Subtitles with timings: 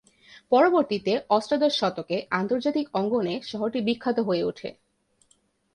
[0.51, 4.69] পরবর্তীতে অষ্টাদশ শতকে আন্তর্জাতিক অঙ্গনে শহরটি বিখ্যাত হয়ে উঠে।